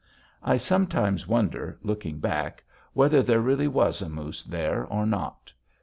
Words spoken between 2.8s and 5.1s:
whether there really was a moose there or